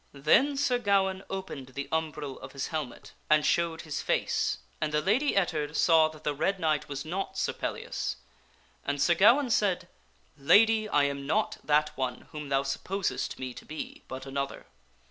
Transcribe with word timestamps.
"Then 0.13 0.57
Sir 0.57 0.79
Gawaine 0.79 1.21
opened 1.29 1.67
the 1.67 1.87
umbril 1.91 2.39
of 2.39 2.53
his 2.53 2.69
helmet 2.69 3.13
and 3.29 3.45
showed 3.45 3.81
his 3.81 3.97
SIR 3.97 4.05
GAWAINE 4.07 4.19
SPEAKS 4.25 4.57
TO 4.81 4.87
THE 4.89 4.99
LADY 4.99 5.35
ETTARD 5.35 5.49
259 5.49 5.67
face, 5.67 5.75
and 5.75 5.75
the 5.75 5.75
Lady 5.75 5.75
Ettard 5.75 5.77
saw 5.77 6.07
that 6.07 6.23
the 6.23 6.33
Red 6.33 6.59
Knight 6.59 6.89
was 6.89 7.05
not 7.05 7.37
Sir 7.37 7.53
Pellias. 7.53 8.15
And 8.83 8.99
Sir 8.99 9.13
Gawaine 9.13 9.51
said," 9.51 9.87
Lady, 10.39 10.89
I 10.89 11.03
am 11.03 11.27
not 11.27 11.59
that 11.63 11.95
one 11.95 12.21
whom 12.31 12.49
thou 12.49 12.63
supposest 12.63 13.37
me 13.37 13.53
to 13.53 13.63
be, 13.63 14.03
but 14.07 14.25
another. 14.25 14.65